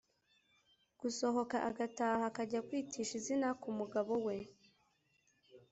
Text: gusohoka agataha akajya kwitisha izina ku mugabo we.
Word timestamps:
gusohoka 0.99 1.57
agataha 1.69 2.23
akajya 2.29 2.59
kwitisha 2.67 3.13
izina 3.19 3.47
ku 3.61 3.69
mugabo 3.77 4.13
we. 4.25 4.37